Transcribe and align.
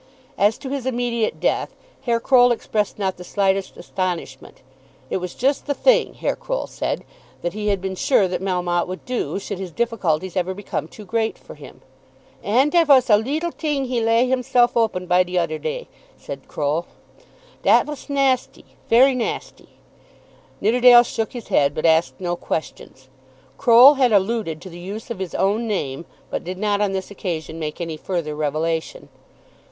As 0.35 0.57
to 0.57 0.69
his 0.71 0.87
immediate 0.87 1.39
death, 1.39 1.75
Herr 2.01 2.19
Croll 2.19 2.51
expressed 2.51 2.97
not 2.97 3.17
the 3.17 3.23
slightest 3.23 3.77
astonishment. 3.77 4.63
It 5.11 5.17
was 5.17 5.35
just 5.35 5.67
the 5.67 5.75
thing, 5.75 6.15
Herr 6.15 6.35
Croll 6.35 6.65
said, 6.65 7.03
that 7.43 7.53
he 7.53 7.67
had 7.67 7.79
been 7.81 7.93
sure 7.93 8.27
that 8.27 8.41
Melmotte 8.41 8.87
would 8.87 9.05
do, 9.05 9.37
should 9.37 9.59
his 9.59 9.69
difficulties 9.71 10.35
ever 10.35 10.55
become 10.55 10.87
too 10.87 11.05
great 11.05 11.37
for 11.37 11.53
him. 11.53 11.83
"And 12.43 12.71
dere 12.71 12.85
vas 12.85 13.11
a 13.11 13.15
leetle 13.15 13.51
ting 13.51 13.85
he 13.85 14.01
lay 14.01 14.27
himself 14.27 14.75
open 14.75 15.05
by 15.05 15.21
de 15.21 15.37
oder 15.37 15.59
day," 15.59 15.87
said 16.17 16.47
Croll, 16.47 16.87
"dat 17.61 17.85
vas 17.85 18.09
nasty, 18.09 18.65
very 18.89 19.13
nasty." 19.13 19.69
Nidderdale 20.61 21.03
shook 21.03 21.33
his 21.33 21.49
head, 21.49 21.75
but 21.75 21.85
asked 21.85 22.19
no 22.19 22.35
questions. 22.35 23.07
Croll 23.55 23.93
had 23.93 24.11
alluded 24.11 24.61
to 24.63 24.69
the 24.71 24.79
use 24.79 25.11
of 25.11 25.19
his 25.19 25.35
own 25.35 25.67
name, 25.67 26.07
but 26.31 26.43
did 26.43 26.57
not 26.57 26.81
on 26.81 26.93
this 26.93 27.11
occasion 27.11 27.59
make 27.59 27.79
any 27.79 27.97
further 27.97 28.33
revelation. 28.35 29.07